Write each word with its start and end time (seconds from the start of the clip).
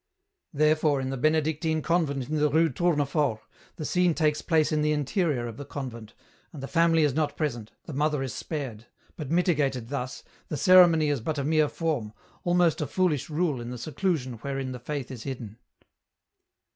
"Therefore 0.53 0.99
in 0.99 1.11
the 1.11 1.15
Benedictine 1.15 1.83
convent 1.83 2.27
in 2.27 2.37
the 2.37 2.49
Rue 2.49 2.69
Touniefort, 2.71 3.39
the 3.75 3.85
scene 3.85 4.15
takes 4.15 4.41
place 4.41 4.71
in 4.71 4.81
the 4.81 4.93
interior 4.93 5.45
of 5.45 5.57
the 5.57 5.63
convent, 5.63 6.15
and 6.51 6.63
the 6.63 6.67
family 6.67 7.03
is 7.03 7.13
not 7.13 7.37
present, 7.37 7.71
the 7.85 7.93
mother 7.93 8.23
is 8.23 8.33
spared, 8.33 8.87
but 9.15 9.29
mitigated 9.29 9.89
thus, 9.89 10.23
the 10.47 10.57
ceremony 10.57 11.09
is 11.09 11.21
but 11.21 11.37
a 11.37 11.43
mere 11.43 11.69
form, 11.69 12.13
almost 12.43 12.81
a 12.81 12.87
foolish 12.87 13.29
rule 13.29 13.61
in 13.61 13.69
the 13.69 13.77
seclusion 13.77 14.39
wherein 14.39 14.71
the 14.71 14.79
Faith 14.79 15.11
is 15.11 15.21
hidden." 15.21 15.59